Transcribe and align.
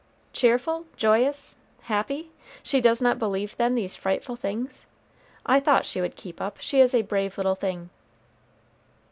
"Cheerful! 0.33 0.87
joyous! 0.97 1.57
happy! 1.83 2.31
She 2.63 2.81
does 2.81 3.03
not 3.03 3.19
believe, 3.19 3.55
then, 3.57 3.75
these 3.75 3.95
frightful 3.95 4.35
things? 4.35 4.87
I 5.45 5.59
thought 5.59 5.85
she 5.85 6.01
would 6.01 6.15
keep 6.15 6.41
up; 6.41 6.57
she 6.59 6.81
is 6.81 6.95
a 6.95 7.03
brave 7.03 7.37
little 7.37 7.53
thing." 7.53 7.91